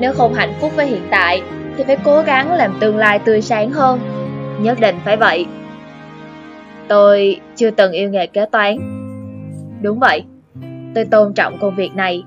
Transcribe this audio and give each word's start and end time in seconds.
Nếu 0.00 0.12
không 0.12 0.34
hạnh 0.34 0.54
phúc 0.60 0.72
với 0.76 0.86
hiện 0.86 1.02
tại 1.10 1.42
Thì 1.76 1.84
phải 1.84 1.96
cố 2.04 2.22
gắng 2.22 2.52
làm 2.52 2.76
tương 2.80 2.96
lai 2.96 3.18
tươi 3.18 3.42
sáng 3.42 3.70
hơn. 3.70 4.00
Nhất 4.60 4.78
định 4.80 4.96
phải 5.04 5.16
vậy. 5.16 5.46
Tôi 6.88 7.40
chưa 7.56 7.70
từng 7.70 7.92
yêu 7.92 8.10
nghề 8.10 8.26
kế 8.26 8.46
toán. 8.46 8.76
Đúng 9.82 9.98
vậy. 9.98 10.24
Tôi 10.94 11.04
tôn 11.04 11.32
trọng 11.34 11.58
công 11.60 11.76
việc 11.76 11.94
này 11.94 12.24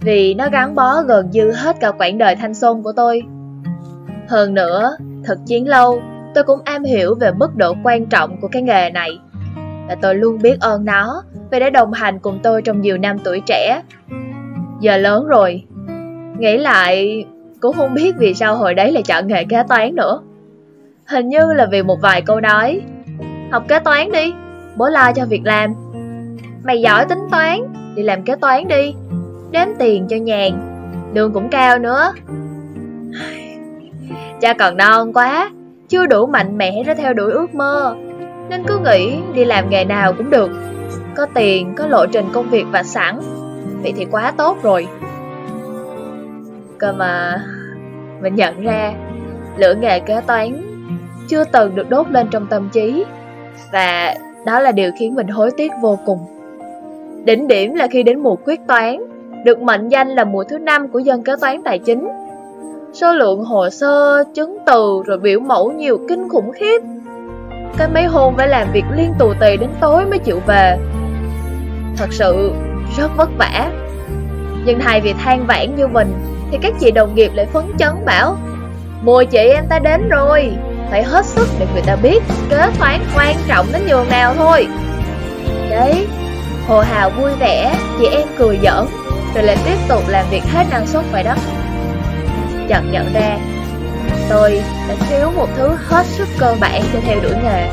Vì 0.00 0.34
nó 0.34 0.48
gắn 0.50 0.74
bó 0.74 1.02
gần 1.02 1.30
như 1.30 1.52
hết 1.52 1.76
cả 1.80 1.90
quãng 1.90 2.18
đời 2.18 2.36
thanh 2.36 2.54
xuân 2.54 2.82
của 2.82 2.92
tôi. 2.92 3.22
Hơn 4.28 4.54
nữa, 4.54 4.96
thực 5.24 5.38
chiến 5.46 5.68
lâu 5.68 6.02
Tôi 6.34 6.44
cũng 6.44 6.60
am 6.64 6.84
hiểu 6.84 7.14
về 7.14 7.30
mức 7.32 7.56
độ 7.56 7.74
quan 7.84 8.06
trọng 8.06 8.40
của 8.40 8.48
cái 8.48 8.62
nghề 8.62 8.90
này 8.90 9.18
Và 9.88 9.94
tôi 10.02 10.14
luôn 10.14 10.38
biết 10.42 10.60
ơn 10.60 10.84
nó 10.84 11.22
Vì 11.50 11.60
đã 11.60 11.70
đồng 11.70 11.92
hành 11.92 12.18
cùng 12.18 12.38
tôi 12.42 12.62
trong 12.62 12.80
nhiều 12.80 12.98
năm 12.98 13.18
tuổi 13.18 13.42
trẻ. 13.46 13.82
Giờ 14.80 14.96
lớn 14.96 15.26
rồi 15.26 15.64
Nghĩ 16.38 16.56
lại 16.56 17.24
Cũng 17.60 17.76
không 17.76 17.94
biết 17.94 18.14
vì 18.18 18.34
sao 18.34 18.56
hồi 18.56 18.74
đấy 18.74 18.92
lại 18.92 19.02
chọn 19.02 19.26
nghề 19.26 19.44
kế 19.44 19.62
toán 19.68 19.94
nữa. 19.94 20.20
Hình 21.06 21.28
như 21.28 21.52
là 21.52 21.66
vì 21.66 21.82
một 21.82 22.00
vài 22.00 22.22
câu 22.22 22.40
nói. 22.40 22.80
Học 23.50 23.64
kế 23.68 23.78
toán 23.78 24.12
đi 24.12 24.34
Bố 24.76 24.88
lo 24.88 25.12
cho 25.12 25.26
việc 25.26 25.42
làm. 25.44 25.74
Mày 26.64 26.80
giỏi 26.80 27.06
tính 27.06 27.26
toán 27.30 27.58
Đi 27.94 28.02
làm 28.02 28.22
kế 28.22 28.36
toán 28.36 28.68
đi. 28.68 28.94
Đếm 29.50 29.68
tiền 29.78 30.06
cho 30.08 30.16
nhàn 30.16 30.52
Lương 31.14 31.32
cũng 31.32 31.48
cao 31.48 31.78
nữa. 31.78 32.12
Cha 34.40 34.52
còn 34.52 34.76
non 34.76 35.12
quá 35.12 35.50
Chưa 35.88 36.06
đủ 36.06 36.26
mạnh 36.26 36.58
mẽ 36.58 36.82
để 36.86 36.94
theo 36.94 37.14
đuổi 37.14 37.32
ước 37.32 37.54
mơ. 37.54 37.96
Nên 38.48 38.64
cứ 38.66 38.78
nghĩ 38.78 39.18
đi 39.34 39.44
làm 39.44 39.70
nghề 39.70 39.84
nào 39.84 40.12
cũng 40.12 40.30
được. 40.30 40.50
Có 41.16 41.26
tiền, 41.34 41.74
có 41.76 41.86
lộ 41.86 42.06
trình 42.06 42.26
công 42.32 42.50
việc 42.50 42.64
và 42.70 42.82
sẵn. 42.82 43.20
Vậy 43.82 43.92
thì 43.96 44.04
quá 44.04 44.32
tốt 44.36 44.62
rồi 44.62 44.86
mà. 46.92 47.44
Mình 48.22 48.34
nhận 48.34 48.62
ra 48.62 48.92
Lửa 49.56 49.74
nghề 49.80 50.00
kế 50.00 50.20
toán 50.26 50.62
Chưa 51.28 51.44
từng 51.44 51.74
được 51.74 51.90
đốt 51.90 52.10
lên 52.10 52.28
trong 52.30 52.46
tâm 52.46 52.68
trí. 52.72 53.04
Và 53.72 54.14
đó 54.46 54.60
là 54.60 54.72
điều 54.72 54.90
khiến 54.98 55.14
mình 55.14 55.28
hối 55.28 55.50
tiếc 55.56 55.72
vô 55.82 55.98
cùng. 56.06 56.18
Đỉnh 57.24 57.48
điểm 57.48 57.74
là 57.74 57.86
khi 57.86 58.02
đến 58.02 58.18
mùa 58.18 58.36
quyết 58.44 58.60
toán 58.66 58.96
Được 59.44 59.62
mệnh 59.62 59.88
danh 59.88 60.08
là 60.08 60.24
mùa 60.24 60.44
thứ 60.44 60.58
năm 60.58 60.88
của 60.88 60.98
dân 60.98 61.22
kế 61.22 61.32
toán 61.40 61.62
tài 61.62 61.78
chính. 61.78 62.08
Số 62.92 63.12
lượng 63.12 63.44
hồ 63.44 63.70
sơ, 63.70 64.24
chứng 64.34 64.58
từ 64.66 65.02
rồi 65.06 65.18
biểu 65.18 65.40
mẫu 65.40 65.72
nhiều 65.72 65.98
kinh 66.08 66.28
khủng 66.28 66.52
khiếp. 66.52 66.82
Cái 67.78 67.88
mấy 67.88 68.04
hôm 68.04 68.34
phải 68.36 68.48
làm 68.48 68.72
việc 68.72 68.84
liên 68.96 69.12
tù 69.18 69.32
tì 69.40 69.56
đến 69.56 69.70
tối 69.80 70.06
mới 70.06 70.18
chịu 70.18 70.40
về. 70.46 70.78
Thật 71.96 72.12
sự 72.12 72.52
rất 72.98 73.10
vất 73.16 73.30
vả. 73.38 73.70
Nhưng 74.66 74.78
thay 74.80 75.00
vì 75.00 75.12
than 75.12 75.46
vãn 75.46 75.76
như 75.76 75.86
mình 75.86 76.08
thì 76.50 76.58
các 76.62 76.72
chị 76.80 76.90
đồng 76.90 77.14
nghiệp 77.14 77.30
lại 77.34 77.46
phấn 77.46 77.64
chấn 77.78 78.04
bảo 78.04 78.36
Mùa 79.02 79.24
chị 79.24 79.38
em 79.38 79.66
ta 79.68 79.78
đến 79.78 80.08
rồi 80.08 80.52
Phải 80.90 81.02
hết 81.02 81.26
sức 81.26 81.48
để 81.58 81.66
người 81.72 81.82
ta 81.82 81.96
biết 81.96 82.22
Kế 82.50 82.70
toán 82.78 83.00
quan 83.16 83.36
trọng 83.48 83.66
đến 83.72 83.82
nhường 83.88 84.08
nào 84.08 84.34
thôi. 84.34 84.66
Đấy 85.70 86.06
Hồ 86.68 86.80
hào 86.80 87.10
vui 87.10 87.30
vẻ 87.38 87.74
Chị 87.98 88.06
em 88.06 88.28
cười 88.38 88.58
giỡn 88.62 88.86
Rồi 89.34 89.44
lại 89.44 89.56
tiếp 89.64 89.76
tục 89.88 90.02
làm 90.08 90.26
việc 90.30 90.42
hết 90.52 90.64
năng 90.70 90.86
suất 90.86 91.04
vậy 91.12 91.22
đó 91.22 91.34
Chợt 92.68 92.82
nhận 92.92 93.12
ra 93.14 93.38
Tôi 94.28 94.62
đã 94.88 94.94
thiếu 95.08 95.30
một 95.36 95.48
thứ 95.56 95.76
hết 95.84 96.06
sức 96.06 96.28
cơ 96.38 96.54
bản 96.60 96.82
để 96.92 97.00
theo 97.00 97.20
đuổi 97.20 97.32
nghề. 97.42 97.68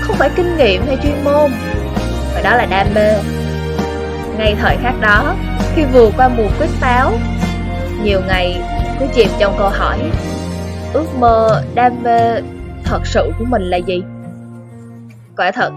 Không 0.00 0.16
phải 0.16 0.30
kinh 0.36 0.56
nghiệm 0.56 0.86
hay 0.86 0.96
chuyên 1.02 1.24
môn 1.24 1.50
Mà 2.34 2.40
đó 2.42 2.56
là 2.56 2.66
đam 2.66 2.86
mê. 2.94 3.14
Ngay 4.38 4.56
thời 4.60 4.76
khắc 4.82 5.00
đó, 5.00 5.34
khi 5.74 5.84
vừa 5.84 6.10
qua 6.16 6.28
mùa 6.28 6.48
quyết 6.58 6.70
táo, 6.80 7.12
nhiều 8.04 8.20
ngày 8.28 8.62
cứ 9.00 9.06
chìm 9.14 9.28
trong 9.38 9.54
câu 9.58 9.68
hỏi 9.68 9.98
Ước 10.92 11.06
mơ, 11.18 11.62
đam 11.74 12.02
mê 12.02 12.40
thật 12.84 13.00
sự 13.04 13.30
của 13.38 13.44
mình 13.48 13.62
là 13.62 13.76
gì? 13.76 14.02
Quả 15.36 15.50
thật, 15.50 15.72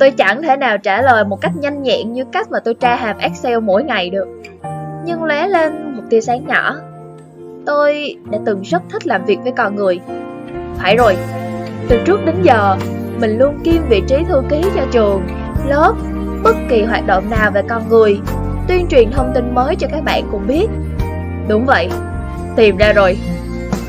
tôi 0.00 0.10
chẳng 0.10 0.42
thể 0.42 0.56
nào 0.56 0.78
trả 0.78 1.02
lời 1.02 1.24
một 1.24 1.40
cách 1.40 1.52
nhanh 1.56 1.82
nhẹn 1.82 2.12
như 2.12 2.24
cách 2.32 2.50
mà 2.50 2.58
tôi 2.60 2.74
tra 2.74 2.96
hàm 2.96 3.18
Excel 3.18 3.60
mỗi 3.60 3.84
ngày 3.84 4.10
được 4.10 4.28
Nhưng 5.04 5.24
lóe 5.24 5.48
lên 5.48 5.96
một 5.96 6.02
tia 6.10 6.20
sáng 6.20 6.46
nhỏ 6.46 6.76
Tôi 7.66 8.16
đã 8.30 8.38
từng 8.46 8.62
rất 8.62 8.82
thích 8.90 9.06
làm 9.06 9.24
việc 9.24 9.38
với 9.42 9.52
con 9.52 9.76
người 9.76 10.00
Phải 10.78 10.96
rồi, 10.96 11.16
từ 11.88 11.98
trước 12.04 12.24
đến 12.24 12.36
giờ, 12.42 12.76
mình 13.20 13.38
luôn 13.38 13.58
kiêm 13.64 13.88
vị 13.88 14.02
trí 14.08 14.24
thư 14.28 14.42
ký 14.48 14.62
cho 14.74 14.82
trường, 14.92 15.22
lớp 15.68 15.94
bất 16.42 16.56
kỳ 16.68 16.82
hoạt 16.82 17.06
động 17.06 17.30
nào 17.30 17.50
về 17.50 17.62
con 17.68 17.88
người, 17.88 18.20
tuyên 18.68 18.86
truyền 18.90 19.10
thông 19.10 19.32
tin 19.34 19.54
mới 19.54 19.76
cho 19.76 19.88
các 19.92 20.04
bạn 20.04 20.28
cùng 20.32 20.46
biết. 20.46 20.66
Đúng 21.48 21.66
vậy, 21.66 21.88
tìm 22.56 22.76
ra 22.76 22.92
rồi, 22.92 23.18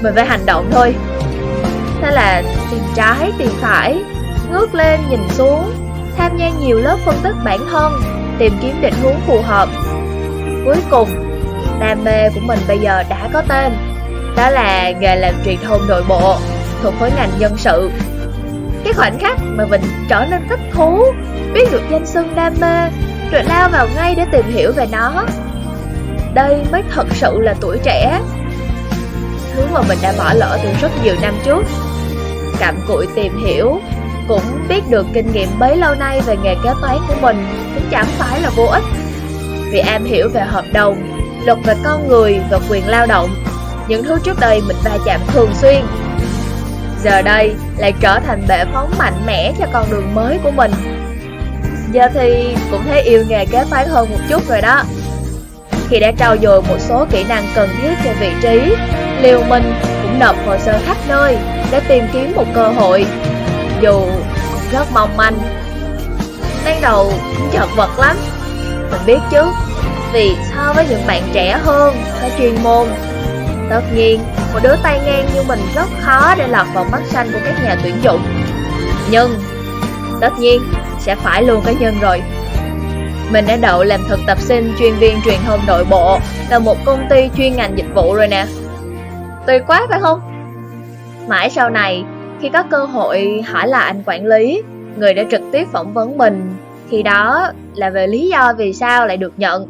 mình 0.02 0.16
phải 0.16 0.26
hành 0.26 0.46
động 0.46 0.70
thôi. 0.72 0.96
Thế 2.02 2.12
là 2.12 2.44
tìm 2.72 2.80
trái, 2.96 3.32
tìm 3.38 3.50
phải, 3.62 4.04
ngước 4.52 4.76
lên 4.76 5.00
nhìn 5.10 5.30
xuống, 5.30 5.72
tham 6.18 6.38
gia 6.38 6.50
nhiều 6.50 6.80
lớp 6.80 6.98
phân 7.06 7.16
tích 7.24 7.36
bản 7.44 7.60
thân, 7.72 7.94
tìm 8.40 8.54
kiếm 8.62 8.82
định 8.82 8.94
hướng 9.02 9.20
phù 9.28 9.42
hợp. 9.42 9.70
Cuối 10.66 10.78
cùng, 10.90 11.10
đam 11.80 12.04
mê 12.04 12.30
của 12.30 12.42
mình 12.44 12.60
bây 12.68 12.80
giờ 12.80 13.04
đã 13.10 13.30
có 13.34 13.42
tên, 13.48 13.74
đó 14.38 14.50
là 14.50 14.92
nghề 14.92 15.16
làm 15.16 15.34
truyền 15.46 15.58
thông 15.64 15.88
nội 15.88 16.04
bộ 16.10 16.38
thuộc 16.84 16.94
khối 17.00 17.12
ngành 17.16 17.30
nhân 17.40 17.54
sự. 17.58 17.92
Cái 18.84 18.94
khoảnh 18.94 19.20
khắc 19.20 19.40
mà 19.44 19.66
mình 19.66 19.82
trở 20.10 20.26
nên 20.30 20.48
thích 20.50 20.60
thú 20.72 21.04
Biết 21.54 21.72
được 21.72 21.82
danh 21.92 22.06
xưng 22.06 22.36
đam 22.36 22.54
mê 22.62 22.90
Rồi 23.32 23.44
lao 23.44 23.70
vào 23.70 23.88
ngay 23.96 24.16
để 24.16 24.26
tìm 24.32 24.46
hiểu 24.46 24.72
về 24.76 24.86
nó. 24.92 25.26
Đây 26.34 26.64
mới 26.72 26.84
thật 26.92 27.08
sự 27.12 27.40
là 27.40 27.56
tuổi 27.62 27.78
trẻ 27.84 28.22
Thứ 29.56 29.66
mà 29.74 29.82
mình 29.88 29.98
đã 30.02 30.14
bỏ 30.18 30.34
lỡ 30.34 30.60
từ 30.64 30.70
rất 30.82 30.92
nhiều 31.04 31.16
năm 31.22 31.34
trước 31.46 31.64
Cặm 32.60 32.76
cụi 32.88 33.08
tìm 33.16 33.46
hiểu, 33.46 33.80
Cũng 34.28 34.68
biết 34.70 34.82
được 34.90 35.08
kinh 35.14 35.32
nghiệm 35.32 35.50
bấy 35.60 35.78
lâu 35.78 35.96
nay 35.96 36.22
về 36.22 36.38
nghề 36.44 36.56
kế 36.64 36.70
toán 36.82 36.98
của 37.08 37.16
mình 37.22 37.46
Cũng 37.76 37.90
chẳng 37.92 38.08
phải 38.18 38.42
là 38.42 38.50
vô 38.56 38.64
ích 38.64 38.84
Vì 39.72 39.80
am 39.80 40.06
hiểu 40.06 40.30
về 40.34 40.42
hợp 40.42 40.66
đồng, 40.74 40.96
Luật 41.46 41.58
về 41.64 41.76
con 41.84 42.08
người 42.08 42.40
và 42.52 42.60
quyền 42.70 42.88
lao 42.88 43.06
động, 43.06 43.30
Những 43.88 44.04
thứ 44.04 44.20
trước 44.24 44.40
đây 44.40 44.62
mình 44.68 44.78
va 44.84 44.98
chạm 45.06 45.22
thường 45.28 45.50
xuyên, 45.54 45.86
giờ 47.04 47.22
đây 47.22 47.56
lại 47.78 47.94
trở 48.00 48.20
thành 48.20 48.46
bệ 48.48 48.66
phóng 48.74 48.92
mạnh 48.98 49.24
mẽ 49.26 49.54
cho 49.60 49.66
con 49.74 49.92
đường 49.92 50.16
mới 50.16 50.40
của 50.44 50.52
mình. 50.52 50.72
Giờ 51.92 52.08
thì 52.14 52.56
cũng 52.72 52.82
thấy 52.86 53.02
yêu 53.02 53.24
nghề 53.28 53.46
kế 53.46 53.64
toán 53.70 53.88
hơn 53.88 54.10
một 54.10 54.20
chút 54.30 54.48
rồi 54.48 54.62
đó. 54.62 54.84
Khi 55.94 56.00
đã 56.00 56.12
trau 56.20 56.36
dồi 56.38 56.62
một 56.62 56.78
số 56.80 57.06
kỹ 57.12 57.24
năng 57.30 57.44
cần 57.56 57.70
thiết 57.82 57.94
cho 58.04 58.12
vị 58.20 58.32
trí, 58.42 58.76
Liêu 59.22 59.44
Minh 59.44 59.74
cũng 60.04 60.20
nộp 60.20 60.36
hồ 60.46 60.58
sơ 60.58 60.80
khắp 60.86 60.98
nơi 61.08 61.38
để 61.72 61.80
tìm 61.88 62.04
kiếm 62.14 62.34
một 62.36 62.46
cơ 62.56 62.68
hội, 62.68 63.06
dù 63.82 64.02
rất 64.72 64.88
mong 64.94 65.18
manh. 65.18 65.38
Ban 66.66 66.82
đầu 66.82 67.12
cũng 67.38 67.50
chật 67.54 67.70
vật 67.76 68.00
lắm, 68.00 68.16
mình 68.92 69.02
biết 69.06 69.20
chứ, 69.32 69.44
vì 70.14 70.36
so 70.52 70.74
với 70.74 70.86
những 70.90 71.08
bạn 71.08 71.24
trẻ 71.34 71.60
hơn, 71.64 71.96
có 72.22 72.30
chuyên 72.38 72.64
môn 72.64 72.88
Tất 73.70 73.82
nhiên, 73.96 74.20
một 74.54 74.60
đứa 74.64 74.76
tay 74.84 75.00
ngang 75.06 75.30
như 75.34 75.44
mình 75.48 75.60
rất 75.76 75.88
khó 76.02 76.36
để 76.38 76.48
lọt 76.48 76.68
vào 76.74 76.86
mắt 76.92 77.02
xanh 77.06 77.32
của 77.34 77.40
các 77.46 77.64
nhà 77.64 77.78
tuyển 77.84 77.96
dụng. 78.04 78.22
Nhưng, 79.12 79.36
tất 80.22 80.40
nhiên, 80.40 80.62
sẽ 81.00 81.16
phải 81.16 81.44
luôn 81.44 81.62
cái 81.66 81.76
nhân 81.80 82.00
rồi. 82.02 82.22
Mình 83.32 83.46
đã 83.48 83.58
đậu 83.62 83.84
làm 83.84 84.00
thực 84.10 84.20
tập 84.28 84.38
sinh 84.40 84.74
chuyên 84.80 84.94
viên 84.96 85.18
truyền 85.26 85.40
thông 85.46 85.60
nội 85.68 85.86
bộ 85.90 86.20
là 86.50 86.60
một 86.60 86.78
công 86.86 87.06
ty 87.10 87.30
chuyên 87.38 87.56
ngành 87.56 87.78
dịch 87.78 87.96
vụ 87.96 88.14
rồi 88.14 88.28
nè. 88.28 88.46
Tuyệt 89.48 89.64
quá 89.68 89.88
phải 89.90 90.00
không? 90.00 90.20
Mãi 91.28 91.50
sau 91.50 91.70
này, 91.70 92.04
khi 92.42 92.50
có 92.50 92.64
cơ 92.64 92.86
hội 92.86 93.44
hỏi 93.48 93.68
là 93.68 93.80
anh 93.80 94.04
quản 94.06 94.26
lý, 94.26 94.62
người 94.98 95.14
đã 95.14 95.24
trực 95.32 95.42
tiếp 95.52 95.68
phỏng 95.72 95.94
vấn 95.94 96.18
mình, 96.18 96.56
khi 96.90 97.04
đó 97.04 97.52
là 97.76 97.90
về 97.90 98.08
lý 98.08 98.30
do 98.30 98.54
vì 98.58 98.74
sao 98.74 99.08
lại 99.08 99.18
được 99.18 99.34
nhận. 99.38 99.68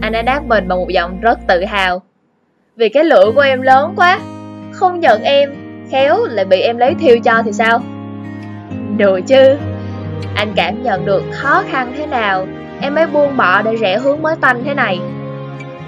Anh 0.00 0.12
đã 0.12 0.22
đáp 0.22 0.40
mình 0.46 0.68
bằng 0.68 0.78
một 0.78 0.88
giọng 0.88 1.20
rất 1.20 1.38
tự 1.48 1.64
hào. 1.64 2.02
Vì 2.76 2.88
cái 2.88 3.04
lửa 3.04 3.32
của 3.34 3.40
em 3.40 3.62
lớn 3.62 3.92
quá 3.96 4.20
Không 4.72 5.00
nhận 5.00 5.22
em 5.22 5.54
Khéo 5.90 6.24
lại 6.24 6.44
bị 6.44 6.60
em 6.60 6.78
lấy 6.78 6.94
thiêu 6.94 7.18
cho 7.24 7.42
thì 7.44 7.52
sao 7.52 7.80
Đùa 8.98 9.20
chứ 9.26 9.56
Anh 10.34 10.52
cảm 10.56 10.82
nhận 10.82 11.04
được 11.04 11.22
khó 11.32 11.62
khăn 11.70 11.92
thế 11.96 12.06
nào 12.06 12.46
Em 12.80 12.94
mới 12.94 13.06
buông 13.06 13.36
bỏ 13.36 13.62
để 13.62 13.76
rẽ 13.76 13.98
hướng 13.98 14.22
mới 14.22 14.36
tanh 14.40 14.62
thế 14.64 14.74
này 14.74 15.00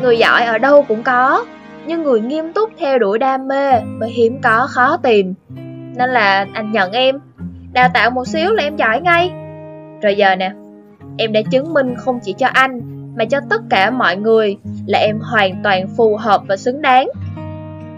Người 0.02 0.18
giỏi 0.18 0.44
ở 0.44 0.58
đâu 0.58 0.84
cũng 0.88 1.02
có 1.02 1.44
Nhưng 1.86 2.02
người 2.02 2.20
nghiêm 2.20 2.52
túc 2.52 2.70
theo 2.78 2.98
đuổi 2.98 3.18
đam 3.18 3.48
mê 3.48 3.80
Mới 3.80 4.10
hiếm 4.10 4.38
có 4.42 4.66
khó 4.70 4.96
tìm 4.96 5.34
Nên 5.96 6.10
là 6.10 6.46
anh 6.52 6.72
nhận 6.72 6.92
em 6.92 7.18
Đào 7.72 7.88
tạo 7.94 8.10
một 8.10 8.28
xíu 8.28 8.52
là 8.52 8.62
em 8.62 8.76
giỏi 8.76 9.00
ngay 9.00 9.30
Rồi 10.02 10.14
giờ 10.16 10.36
nè 10.36 10.52
Em 11.18 11.32
đã 11.32 11.40
chứng 11.50 11.74
minh 11.74 11.94
không 11.96 12.20
chỉ 12.22 12.32
cho 12.32 12.46
anh 12.52 12.96
mà 13.16 13.24
cho 13.24 13.40
tất 13.50 13.62
cả 13.70 13.90
mọi 13.90 14.16
người 14.16 14.56
là 14.86 14.98
em 14.98 15.20
hoàn 15.20 15.62
toàn 15.62 15.88
phù 15.96 16.16
hợp 16.16 16.42
và 16.48 16.56
xứng 16.56 16.82
đáng. 16.82 17.08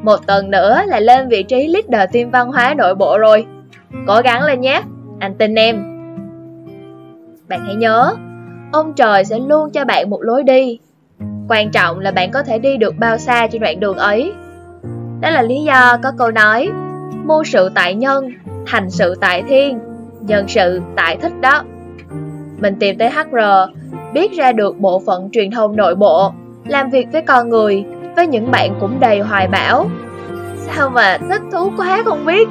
Một 0.02 0.26
tuần 0.26 0.50
nữa 0.50 0.82
là 0.86 1.00
lên 1.00 1.28
vị 1.28 1.42
trí 1.42 1.66
leader 1.66 2.12
team 2.12 2.30
văn 2.30 2.52
hóa 2.52 2.74
nội 2.74 2.94
bộ 2.94 3.18
rồi. 3.18 3.46
Cố 4.06 4.20
gắng 4.24 4.44
lên 4.44 4.60
nhé, 4.60 4.82
anh 5.18 5.34
tin 5.34 5.54
em. 5.54 5.76
Bạn 7.48 7.60
hãy 7.66 7.74
nhớ, 7.74 8.14
ông 8.72 8.94
trời 8.94 9.24
sẽ 9.24 9.38
luôn 9.38 9.70
cho 9.70 9.84
bạn 9.84 10.10
một 10.10 10.22
lối 10.22 10.42
đi. 10.42 10.78
Quan 11.48 11.70
trọng 11.70 11.98
là 11.98 12.10
bạn 12.10 12.30
có 12.30 12.42
thể 12.42 12.58
đi 12.58 12.76
được 12.76 12.94
bao 12.98 13.18
xa 13.18 13.46
trên 13.46 13.62
đoạn 13.62 13.80
đường 13.80 13.96
ấy. 13.96 14.32
Đó 15.20 15.30
là 15.30 15.42
lý 15.42 15.62
do 15.62 15.98
có 16.02 16.12
câu 16.18 16.30
nói 16.30 16.70
Mưu 17.24 17.44
sự 17.44 17.70
tại 17.74 17.94
nhân, 17.94 18.32
hành 18.66 18.90
sự 18.90 19.14
tại 19.20 19.42
thiên, 19.48 19.78
nhân 20.20 20.48
sự 20.48 20.80
tại 20.96 21.16
thích 21.16 21.32
đó. 21.40 21.62
Mình 22.58 22.76
tìm 22.80 22.98
tới 22.98 23.10
HR, 23.10 23.38
biết 24.12 24.32
ra 24.32 24.52
được 24.52 24.78
bộ 24.78 25.02
phận 25.06 25.28
truyền 25.32 25.50
thông 25.50 25.76
nội 25.76 25.94
bộ, 25.94 26.32
làm 26.66 26.90
việc 26.90 27.08
với 27.12 27.22
con 27.22 27.48
người, 27.48 27.84
với 28.16 28.26
những 28.26 28.50
bạn 28.50 28.74
cũng 28.80 29.00
đầy 29.00 29.20
hoài 29.20 29.48
bão. 29.48 29.86
Sao 30.56 30.90
mà 30.90 31.18
thích 31.28 31.42
thú 31.52 31.70
quá 31.76 32.02
không 32.04 32.26
biết. 32.26 32.48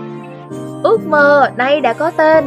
Ước 0.83 1.07
mơ 1.07 1.49
nay 1.57 1.81
đã 1.81 1.93
có 1.93 2.11
tên, 2.11 2.45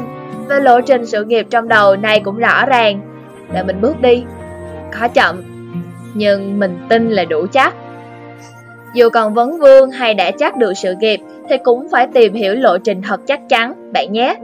và 0.49 0.59
lộ 0.59 0.81
trình 0.81 1.07
sự 1.07 1.25
nghiệp 1.25 1.47
trong 1.51 1.69
đầu 1.69 1.97
này 1.97 2.21
cũng 2.21 2.37
rõ 2.37 2.67
ràng. 2.67 3.10
Để 3.53 3.63
mình 3.63 3.81
bước 3.81 4.01
đi. 4.01 4.25
Có 5.01 5.09
chậm, 5.09 5.43
nhưng 6.15 6.59
mình 6.59 6.79
tin 6.89 7.11
là 7.11 7.25
đủ 7.25 7.47
chắc. 7.53 7.75
Dù 8.95 9.09
còn 9.13 9.35
vấn 9.35 9.59
vương 9.59 9.91
hay 9.91 10.15
đã 10.15 10.31
chắc 10.31 10.57
được 10.57 10.73
sự 10.75 10.95
nghiệp 11.01 11.21
thì 11.49 11.57
cũng 11.65 11.89
phải 11.91 12.07
tìm 12.15 12.35
hiểu 12.35 12.55
lộ 12.55 12.79
trình 12.79 13.03
thật 13.03 13.21
chắc 13.27 13.41
chắn, 13.49 13.93
bạn 13.93 14.13
nhé. 14.13 14.37